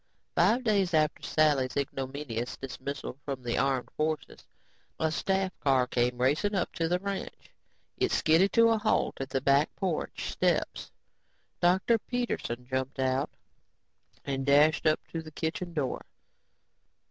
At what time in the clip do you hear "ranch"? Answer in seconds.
6.97-7.51